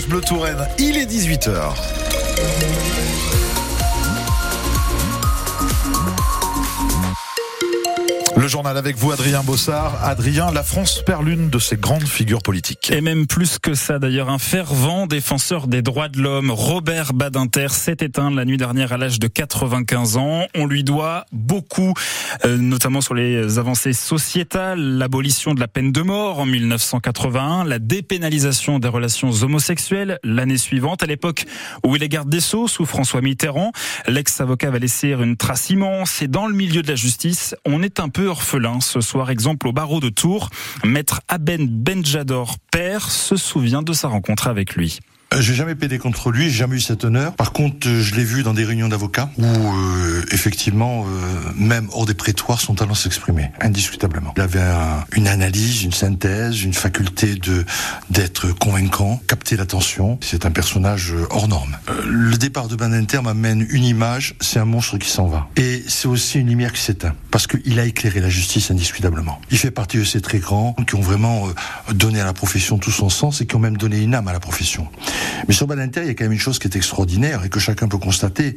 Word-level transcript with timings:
France 0.00 0.08
Bleu 0.08 0.20
Touraine. 0.22 0.66
Il 0.78 0.96
est 0.96 1.04
18h. 1.04 1.74
Le 8.40 8.48
journal 8.48 8.78
avec 8.78 8.96
vous, 8.96 9.12
Adrien 9.12 9.42
Bossard. 9.42 10.02
Adrien, 10.02 10.50
la 10.50 10.62
France 10.62 11.02
perd 11.04 11.26
l'une 11.26 11.50
de 11.50 11.58
ses 11.58 11.76
grandes 11.76 12.06
figures 12.06 12.42
politiques. 12.42 12.90
Et 12.90 13.02
même 13.02 13.26
plus 13.26 13.58
que 13.58 13.74
ça, 13.74 13.98
d'ailleurs, 13.98 14.30
un 14.30 14.38
fervent 14.38 15.06
défenseur 15.06 15.66
des 15.66 15.82
droits 15.82 16.08
de 16.08 16.22
l'homme, 16.22 16.50
Robert 16.50 17.12
Badinter, 17.12 17.68
s'est 17.68 17.98
éteint 18.00 18.30
la 18.30 18.46
nuit 18.46 18.56
dernière 18.56 18.94
à 18.94 18.96
l'âge 18.96 19.18
de 19.18 19.26
95 19.26 20.16
ans. 20.16 20.46
On 20.56 20.66
lui 20.66 20.84
doit 20.84 21.26
beaucoup, 21.32 21.92
euh, 22.46 22.56
notamment 22.56 23.02
sur 23.02 23.12
les 23.12 23.58
avancées 23.58 23.92
sociétales, 23.92 24.80
l'abolition 24.80 25.52
de 25.52 25.60
la 25.60 25.68
peine 25.68 25.92
de 25.92 26.00
mort 26.00 26.38
en 26.38 26.46
1981, 26.46 27.64
la 27.64 27.78
dépénalisation 27.78 28.78
des 28.78 28.88
relations 28.88 29.32
homosexuelles 29.42 30.18
l'année 30.24 30.56
suivante, 30.56 31.02
à 31.02 31.06
l'époque 31.06 31.44
où 31.84 31.94
il 31.94 32.02
est 32.02 32.08
garde 32.08 32.30
des 32.30 32.40
Sceaux 32.40 32.68
sous 32.68 32.86
François 32.86 33.20
Mitterrand. 33.20 33.72
L'ex-avocat 34.08 34.70
va 34.70 34.78
laisser 34.78 35.10
une 35.10 35.36
trace 35.36 35.68
immense 35.68 36.22
et 36.22 36.26
dans 36.26 36.46
le 36.46 36.54
milieu 36.54 36.80
de 36.80 36.88
la 36.88 36.96
justice, 36.96 37.54
on 37.66 37.82
est 37.82 38.00
un 38.00 38.08
peu 38.08 38.29
orphelin 38.30 38.80
ce 38.80 39.00
soir. 39.00 39.30
Exemple 39.30 39.68
au 39.68 39.72
barreau 39.72 40.00
de 40.00 40.08
Tours, 40.08 40.48
maître 40.84 41.20
Aben 41.28 41.66
Benjador, 41.68 42.56
père, 42.70 43.10
se 43.10 43.36
souvient 43.36 43.82
de 43.82 43.92
sa 43.92 44.08
rencontre 44.08 44.46
avec 44.46 44.74
lui. 44.74 45.00
Euh, 45.32 45.40
j'ai 45.40 45.54
jamais 45.54 45.76
pédé 45.76 45.98
contre 45.98 46.30
lui, 46.30 46.50
j'ai 46.50 46.58
jamais 46.58 46.76
eu 46.76 46.80
cet 46.80 47.04
honneur. 47.04 47.34
Par 47.34 47.52
contre, 47.52 47.86
euh, 47.88 48.02
je 48.02 48.16
l'ai 48.16 48.24
vu 48.24 48.42
dans 48.42 48.52
des 48.52 48.64
réunions 48.64 48.88
d'avocats 48.88 49.30
où, 49.38 49.44
euh, 49.44 50.24
effectivement, 50.32 51.04
euh, 51.04 51.52
même 51.56 51.88
hors 51.92 52.04
des 52.04 52.14
prétoires, 52.14 52.60
son 52.60 52.74
talent 52.74 52.94
s'exprimait, 52.94 53.52
indiscutablement. 53.60 54.34
Il 54.36 54.42
avait 54.42 54.60
un, 54.60 55.04
une 55.12 55.28
analyse, 55.28 55.84
une 55.84 55.92
synthèse, 55.92 56.62
une 56.62 56.74
faculté 56.74 57.36
de 57.36 57.64
d'être 58.10 58.48
convaincant, 58.58 59.20
capter 59.28 59.56
l'attention. 59.56 60.18
C'est 60.20 60.46
un 60.46 60.50
personnage 60.50 61.14
hors 61.30 61.46
norme. 61.46 61.76
Le 62.06 62.36
départ 62.36 62.66
de 62.66 62.74
Banenter 62.74 63.20
m'amène 63.22 63.64
une 63.70 63.84
image, 63.84 64.34
c'est 64.40 64.58
un 64.58 64.64
monstre 64.64 64.98
qui 64.98 65.08
s'en 65.08 65.26
va. 65.26 65.48
Et 65.56 65.84
c'est 65.86 66.08
aussi 66.08 66.40
une 66.40 66.48
lumière 66.48 66.72
qui 66.72 66.82
s'éteint, 66.82 67.14
parce 67.30 67.46
qu'il 67.46 67.78
a 67.78 67.84
éclairé 67.84 68.20
la 68.20 68.28
justice 68.28 68.70
indiscutablement. 68.70 69.40
Il 69.50 69.58
fait 69.58 69.70
partie 69.70 69.98
de 69.98 70.04
ces 70.04 70.20
très 70.20 70.38
grands 70.38 70.74
qui 70.86 70.96
ont 70.96 71.00
vraiment 71.00 71.48
donné 71.92 72.20
à 72.20 72.24
la 72.24 72.32
profession 72.32 72.78
tout 72.78 72.90
son 72.90 73.10
sens 73.10 73.40
et 73.40 73.46
qui 73.46 73.54
ont 73.54 73.60
même 73.60 73.76
donné 73.76 74.00
une 74.00 74.14
âme 74.14 74.26
à 74.26 74.32
la 74.32 74.40
profession. 74.40 74.88
Mais 75.48 75.54
sur 75.54 75.66
Badinter, 75.66 76.02
il 76.02 76.06
y 76.08 76.10
a 76.10 76.14
quand 76.14 76.24
même 76.24 76.32
une 76.32 76.38
chose 76.38 76.58
qui 76.58 76.68
est 76.68 76.76
extraordinaire 76.76 77.44
et 77.44 77.48
que 77.48 77.60
chacun 77.60 77.88
peut 77.88 77.98
constater, 77.98 78.56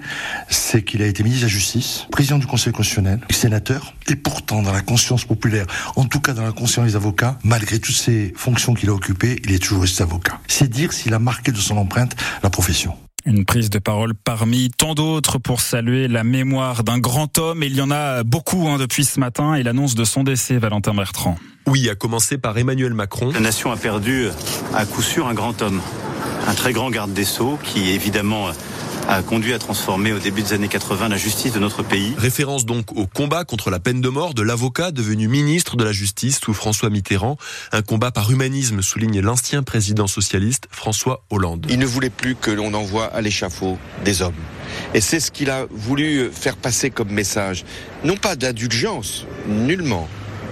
c'est 0.49 0.83
qu'il 0.83 1.01
a 1.01 1.07
été 1.07 1.23
ministre 1.23 1.45
de 1.45 1.47
la 1.47 1.53
Justice, 1.53 2.05
président 2.11 2.37
du 2.37 2.47
Conseil 2.47 2.73
constitutionnel, 2.73 3.19
sénateur, 3.29 3.93
et 4.07 4.15
pourtant 4.15 4.61
dans 4.61 4.71
la 4.71 4.81
conscience 4.81 5.25
populaire, 5.25 5.65
en 5.95 6.05
tout 6.05 6.19
cas 6.19 6.33
dans 6.33 6.43
la 6.43 6.51
conscience 6.51 6.87
des 6.87 6.95
avocats, 6.95 7.37
malgré 7.43 7.79
toutes 7.79 7.95
ces 7.95 8.33
fonctions 8.35 8.73
qu'il 8.73 8.89
a 8.89 8.93
occupées, 8.93 9.41
il 9.43 9.51
est 9.51 9.59
toujours 9.59 9.81
resté 9.81 10.03
avocat. 10.03 10.39
C'est 10.47 10.69
dire 10.69 10.93
s'il 10.93 11.13
a 11.13 11.19
marqué 11.19 11.51
de 11.51 11.57
son 11.57 11.77
empreinte 11.77 12.15
la 12.41 12.49
profession. 12.49 12.95
Une 13.25 13.45
prise 13.45 13.69
de 13.69 13.79
parole 13.79 14.13
parmi 14.15 14.69
tant 14.69 14.95
d'autres 14.95 15.37
pour 15.37 15.61
saluer 15.61 16.09
la 16.09 16.25
mémoire 16.25 16.83
d'un 16.83 16.99
grand 16.99 17.37
homme. 17.37 17.63
Et 17.63 17.67
il 17.67 17.75
y 17.75 17.81
en 17.81 17.89
a 17.89 18.23
beaucoup 18.23 18.67
hein, 18.67 18.77
depuis 18.77 19.05
ce 19.05 19.17
matin 19.17 19.55
et 19.55 19.63
l'annonce 19.63 19.95
de 19.95 20.03
son 20.03 20.25
décès, 20.25 20.57
Valentin 20.57 20.93
Bertrand. 20.93 21.37
Oui, 21.65 21.89
à 21.89 21.95
commencer 21.95 22.37
par 22.37 22.57
Emmanuel 22.57 22.93
Macron. 22.93 23.31
La 23.31 23.39
nation 23.39 23.71
a 23.71 23.77
perdu 23.77 24.27
à 24.75 24.85
coup 24.85 25.01
sûr 25.01 25.27
un 25.27 25.33
grand 25.33 25.61
homme, 25.61 25.79
un 26.47 26.53
très 26.53 26.73
grand 26.73 26.89
garde 26.89 27.13
des 27.13 27.25
Sceaux 27.25 27.57
qui 27.63 27.91
évidemment 27.91 28.49
a 29.07 29.21
conduit 29.21 29.53
à 29.53 29.59
transformer 29.59 30.13
au 30.13 30.19
début 30.19 30.41
des 30.41 30.53
années 30.53 30.67
80 30.67 31.09
la 31.09 31.17
justice 31.17 31.51
de 31.53 31.59
notre 31.59 31.83
pays. 31.83 32.13
Référence 32.17 32.65
donc 32.65 32.91
au 32.95 33.05
combat 33.05 33.43
contre 33.43 33.69
la 33.69 33.79
peine 33.79 34.01
de 34.01 34.09
mort 34.09 34.33
de 34.33 34.41
l'avocat 34.41 34.91
devenu 34.91 35.27
ministre 35.27 35.75
de 35.75 35.83
la 35.83 35.91
Justice 35.91 36.39
sous 36.39 36.53
François 36.53 36.89
Mitterrand. 36.89 37.37
Un 37.71 37.81
combat 37.81 38.11
par 38.11 38.31
humanisme, 38.31 38.81
souligne 38.81 39.19
l'ancien 39.19 39.63
président 39.63 40.07
socialiste 40.07 40.67
François 40.71 41.23
Hollande. 41.29 41.67
Il 41.69 41.79
ne 41.79 41.85
voulait 41.85 42.09
plus 42.09 42.35
que 42.35 42.51
l'on 42.51 42.73
envoie 42.73 43.05
à 43.05 43.21
l'échafaud 43.21 43.77
des 44.05 44.21
hommes. 44.21 44.33
Et 44.93 45.01
c'est 45.01 45.19
ce 45.19 45.31
qu'il 45.31 45.49
a 45.49 45.65
voulu 45.69 46.29
faire 46.31 46.55
passer 46.55 46.89
comme 46.89 47.09
message. 47.09 47.65
Non 48.03 48.15
pas 48.15 48.35
d'indulgence, 48.35 49.25
nullement, 49.47 50.07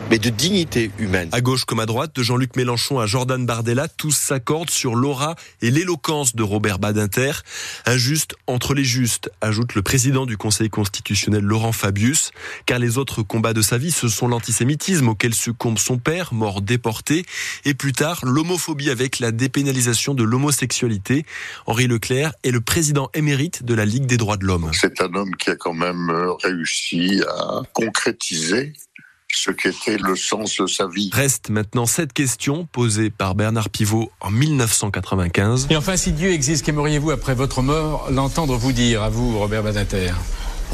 mais 0.10 0.20
de 0.20 0.30
dignité 0.30 0.92
humaine. 1.00 1.30
À 1.32 1.42
gauche 1.42 1.66
comme 1.66 1.80
à 1.80 1.86
droite, 1.86 2.16
de 2.16 2.24
Jean-Luc 2.24 2.56
Mélenchon 2.56 3.00
à 3.00 3.06
Jordan 3.06 3.46
Bardella, 3.46 3.88
tous 3.88 4.12
s'accordent 4.12 4.70
sur 4.70 4.96
l'aura 4.96 5.36
et 5.62 5.72
l'éloquence 5.72 6.36
de 6.36 6.44
Robert 6.44 6.80
Badinter. 6.80 7.32
Injuste 7.86 8.36
entre 8.48 8.74
les 8.74 8.84
justes, 8.84 9.32
ajoute 9.42 9.76
le 9.76 9.82
président 9.82 10.26
du 10.26 10.38
Conseil 10.38 10.70
constitutionnel 10.70 11.44
Laurent 11.44 11.72
Fabius, 11.72 12.32
car 12.66 12.80
les 12.80 12.98
autres 12.98 13.24
combats 13.24 13.54
de 13.54 13.62
sa 13.62 13.78
vie, 13.78 13.92
ce 13.92 14.08
sont 14.08 14.28
l'antisémitisme 14.28 15.10
auquel 15.10 15.34
succombe 15.34 15.78
son 15.78 15.98
père, 15.98 16.34
mort 16.34 16.62
déporté, 16.62 17.26
et 17.66 17.74
plus 17.74 17.94
tard 17.94 18.22
l'homophobie 18.24 18.90
avec 18.90 19.20
la 19.20 19.32
dépénalisation 19.32 20.14
de 20.14 20.24
l'homosexualité. 20.24 21.26
Henri 21.66 21.88
Leclerc 21.88 22.34
est 22.44 22.52
le 22.52 22.62
président 22.62 23.10
émérite 23.14 23.64
de 23.64 23.74
la 23.74 23.86
Ligue 23.86 24.06
des 24.06 24.18
droits 24.18 24.38
de 24.38 24.46
l'homme. 24.46 24.70
C'est 24.74 25.02
un 25.02 25.14
homme 25.14 25.36
qui 25.36 25.50
a 25.50 25.56
quand 25.56 25.74
même 25.74 26.10
euh, 26.10 26.34
réussi 26.34 27.22
à 27.28 27.62
concrétiser 27.74 28.74
ce 29.34 29.52
qu'était 29.52 29.98
le 29.98 30.16
sens 30.16 30.58
de 30.58 30.68
sa 30.68 30.88
vie. 30.88 31.10
Reste 31.14 31.50
maintenant 31.50 31.86
cette 31.86 32.14
question 32.14 32.68
posée 32.72 33.10
par 33.10 33.36
Bernard 33.36 33.70
Pivot 33.70 34.12
en 34.20 34.32
1995. 34.32 35.68
Et 35.70 35.76
enfin, 35.76 35.98
si 35.98 36.12
Dieu 36.12 36.32
existe, 36.32 36.66
qu'aimeriez-vous 36.66 37.12
après 37.12 37.36
votre 37.36 37.62
mort 37.62 38.08
l'entendre 38.12 38.58
vous 38.58 38.72
dire, 38.72 39.04
à 39.04 39.10
vous, 39.10 39.40
Robert 39.40 39.64
Badinter 39.64 40.12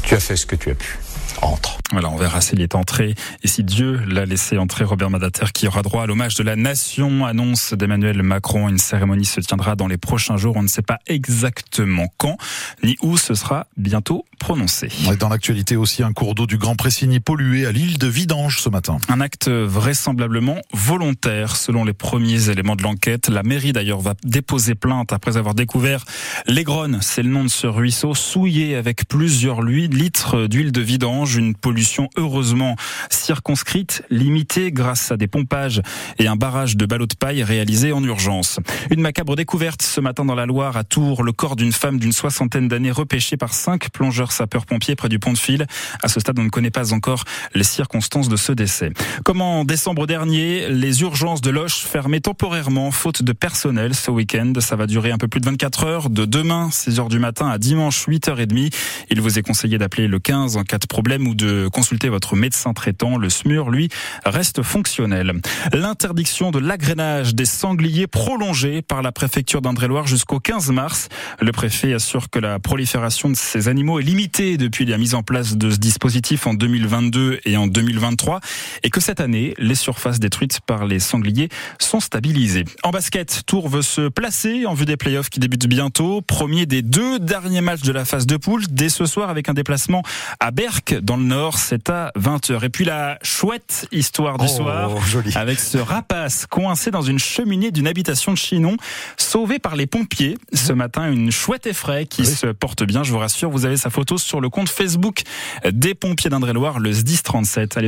Tu 0.02 0.14
as 0.14 0.20
fait 0.20 0.36
ce 0.36 0.46
que 0.46 0.56
tu 0.56 0.70
as 0.70 0.74
pu. 0.74 0.98
Entre. 1.42 1.77
Voilà, 1.90 2.10
on 2.10 2.16
verra 2.16 2.42
s'il 2.42 2.60
est 2.60 2.74
entré 2.74 3.14
et 3.42 3.48
si 3.48 3.64
Dieu 3.64 3.98
l'a 4.06 4.26
laissé 4.26 4.58
entrer 4.58 4.84
Robert 4.84 5.08
Madater 5.08 5.46
qui 5.54 5.66
aura 5.66 5.80
droit 5.80 6.02
à 6.02 6.06
l'hommage 6.06 6.34
de 6.34 6.42
la 6.42 6.54
nation, 6.54 7.24
annonce 7.24 7.72
d'Emmanuel 7.72 8.22
Macron. 8.22 8.68
Une 8.68 8.76
cérémonie 8.76 9.24
se 9.24 9.40
tiendra 9.40 9.74
dans 9.74 9.86
les 9.86 9.96
prochains 9.96 10.36
jours. 10.36 10.56
On 10.56 10.62
ne 10.62 10.68
sait 10.68 10.82
pas 10.82 10.98
exactement 11.06 12.12
quand 12.18 12.36
ni 12.84 12.96
où 13.00 13.16
ce 13.16 13.32
sera 13.32 13.66
bientôt 13.78 14.26
prononcé. 14.38 14.90
Dans 15.18 15.30
l'actualité 15.30 15.76
aussi, 15.76 16.02
un 16.02 16.12
cours 16.12 16.34
d'eau 16.34 16.46
du 16.46 16.58
Grand 16.58 16.76
Pressigny 16.76 17.20
pollué 17.20 17.64
à 17.64 17.72
l'île 17.72 17.96
de 17.96 18.06
Vidange 18.06 18.60
ce 18.60 18.68
matin. 18.68 18.98
Un 19.08 19.22
acte 19.22 19.48
vraisemblablement 19.48 20.58
volontaire 20.74 21.56
selon 21.56 21.84
les 21.84 21.94
premiers 21.94 22.50
éléments 22.50 22.76
de 22.76 22.82
l'enquête. 22.82 23.28
La 23.30 23.42
mairie 23.42 23.72
d'ailleurs 23.72 24.00
va 24.00 24.12
déposer 24.24 24.74
plainte 24.74 25.14
après 25.14 25.38
avoir 25.38 25.54
découvert 25.54 26.04
l'Aigronne, 26.46 26.98
c'est 27.00 27.22
le 27.22 27.30
nom 27.30 27.44
de 27.44 27.48
ce 27.48 27.66
ruisseau, 27.66 28.14
souillé 28.14 28.76
avec 28.76 29.08
plusieurs 29.08 29.62
litres 29.62 30.46
d'huile 30.48 30.70
de 30.70 30.82
vidange, 30.82 31.36
une 31.36 31.54
pollution 31.54 31.77
heureusement 32.16 32.76
circonscrite, 33.10 34.02
limitée 34.10 34.72
grâce 34.72 35.12
à 35.12 35.16
des 35.16 35.26
pompages 35.26 35.82
et 36.18 36.26
un 36.26 36.36
barrage 36.36 36.76
de 36.76 36.86
ballots 36.86 37.06
de 37.06 37.14
paille 37.14 37.42
réalisé 37.42 37.92
en 37.92 38.02
urgence. 38.02 38.60
Une 38.90 39.00
macabre 39.00 39.36
découverte 39.36 39.82
ce 39.82 40.00
matin 40.00 40.24
dans 40.24 40.34
la 40.34 40.46
Loire 40.46 40.76
à 40.76 40.84
Tours, 40.84 41.22
le 41.22 41.32
corps 41.32 41.56
d'une 41.56 41.72
femme 41.72 41.98
d'une 41.98 42.12
soixantaine 42.12 42.68
d'années 42.68 42.90
repêchée 42.90 43.36
par 43.36 43.52
cinq 43.54 43.90
plongeurs 43.90 44.32
sapeurs-pompiers 44.32 44.96
près 44.96 45.08
du 45.08 45.18
pont 45.18 45.32
de 45.32 45.38
Fil. 45.38 45.66
À 46.02 46.08
ce 46.08 46.20
stade, 46.20 46.38
on 46.38 46.44
ne 46.44 46.48
connaît 46.48 46.70
pas 46.70 46.92
encore 46.92 47.24
les 47.54 47.64
circonstances 47.64 48.28
de 48.28 48.36
ce 48.36 48.52
décès. 48.52 48.92
Comme 49.24 49.40
en 49.40 49.64
décembre 49.64 50.06
dernier, 50.06 50.68
les 50.68 51.02
urgences 51.02 51.40
de 51.40 51.50
Loche 51.50 51.84
fermées 51.84 52.20
temporairement 52.20 52.90
faute 52.90 53.22
de 53.22 53.32
personnel 53.32 53.94
ce 53.94 54.10
week-end. 54.10 54.52
Ça 54.60 54.76
va 54.76 54.86
durer 54.86 55.10
un 55.10 55.18
peu 55.18 55.28
plus 55.28 55.40
de 55.40 55.46
24 55.46 55.84
heures, 55.84 56.10
de 56.10 56.24
demain 56.24 56.70
6 56.70 57.00
heures 57.00 57.08
du 57.08 57.18
matin 57.18 57.48
à 57.48 57.58
dimanche 57.58 58.06
8h30. 58.08 58.72
Il 59.10 59.20
vous 59.20 59.38
est 59.38 59.42
conseillé 59.42 59.78
d'appeler 59.78 60.08
le 60.08 60.18
15 60.18 60.56
en 60.56 60.64
cas 60.64 60.78
de 60.78 60.86
problème 60.86 61.26
ou 61.26 61.34
de 61.34 61.67
consulter 61.68 62.08
votre 62.08 62.36
médecin 62.36 62.72
traitant. 62.72 63.18
Le 63.18 63.30
SMUR, 63.30 63.70
lui, 63.70 63.88
reste 64.24 64.62
fonctionnel. 64.62 65.40
L'interdiction 65.72 66.50
de 66.50 66.58
l'agrénage 66.58 67.34
des 67.34 67.44
sangliers 67.44 68.06
prolongée 68.06 68.82
par 68.82 69.02
la 69.02 69.12
préfecture 69.12 69.62
d'Indre-et-Loire 69.62 70.06
jusqu'au 70.06 70.40
15 70.40 70.70
mars. 70.70 71.08
Le 71.40 71.52
préfet 71.52 71.94
assure 71.94 72.30
que 72.30 72.38
la 72.38 72.58
prolifération 72.58 73.28
de 73.30 73.36
ces 73.36 73.68
animaux 73.68 74.00
est 74.00 74.04
limitée 74.04 74.56
depuis 74.56 74.84
la 74.84 74.98
mise 74.98 75.14
en 75.14 75.22
place 75.22 75.56
de 75.56 75.70
ce 75.70 75.76
dispositif 75.76 76.46
en 76.46 76.54
2022 76.54 77.40
et 77.44 77.56
en 77.56 77.66
2023 77.66 78.40
et 78.82 78.90
que 78.90 79.00
cette 79.00 79.20
année, 79.20 79.54
les 79.58 79.74
surfaces 79.74 80.20
détruites 80.20 80.60
par 80.60 80.86
les 80.86 80.98
sangliers 80.98 81.48
sont 81.78 82.00
stabilisées. 82.00 82.64
En 82.82 82.90
basket, 82.90 83.42
Tours 83.46 83.68
veut 83.68 83.82
se 83.82 84.08
placer 84.08 84.66
en 84.66 84.74
vue 84.74 84.84
des 84.84 84.96
playoffs 84.96 85.30
qui 85.30 85.40
débutent 85.40 85.66
bientôt. 85.66 86.20
Premier 86.22 86.66
des 86.66 86.82
deux 86.82 87.18
derniers 87.18 87.60
matchs 87.60 87.82
de 87.82 87.92
la 87.92 88.04
phase 88.04 88.26
de 88.26 88.36
poule 88.36 88.64
dès 88.70 88.88
ce 88.88 89.06
soir 89.06 89.30
avec 89.30 89.48
un 89.48 89.54
déplacement 89.54 90.02
à 90.40 90.50
Berck 90.50 90.94
dans 91.00 91.16
le 91.16 91.24
nord. 91.24 91.57
C'est 91.58 91.90
à 91.90 92.12
20h. 92.18 92.64
Et 92.64 92.68
puis 92.68 92.84
la 92.84 93.18
chouette 93.22 93.86
histoire 93.92 94.38
du 94.38 94.46
Oh, 94.48 94.56
soir 94.56 95.06
joli. 95.06 95.32
avec 95.36 95.58
ce 95.60 95.78
rapace 95.78 96.46
coincé 96.46 96.90
dans 96.90 97.02
une 97.02 97.18
cheminée 97.18 97.70
d'une 97.70 97.86
habitation 97.86 98.32
de 98.32 98.38
Chinon, 98.38 98.76
sauvé 99.16 99.58
par 99.58 99.76
les 99.76 99.86
pompiers. 99.86 100.38
Ce 100.54 100.72
matin, 100.72 101.10
une 101.10 101.30
chouette 101.30 101.66
effraie 101.66 102.06
qui 102.06 102.24
se 102.26 102.46
porte 102.46 102.84
bien, 102.84 103.02
je 103.02 103.12
vous 103.12 103.18
rassure. 103.18 103.50
Vous 103.50 103.66
avez 103.66 103.76
sa 103.76 103.90
photo 103.90 104.18
sur 104.18 104.40
le 104.40 104.48
compte 104.48 104.68
Facebook 104.68 105.22
des 105.70 105.94
pompiers 105.94 106.30
d'Indre-et-Loire, 106.30 106.78
le 106.78 106.92
SDIS 106.92 107.22
37. 107.22 107.76
Allez, 107.76 107.86